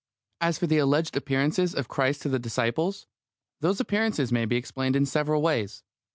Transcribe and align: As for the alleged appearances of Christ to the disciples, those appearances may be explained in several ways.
As 0.39 0.57
for 0.57 0.65
the 0.65 0.79
alleged 0.79 1.15
appearances 1.15 1.75
of 1.75 1.87
Christ 1.87 2.23
to 2.23 2.29
the 2.29 2.39
disciples, 2.39 3.05
those 3.59 3.79
appearances 3.79 4.31
may 4.31 4.45
be 4.45 4.55
explained 4.55 4.95
in 4.95 5.05
several 5.05 5.43
ways. 5.43 5.83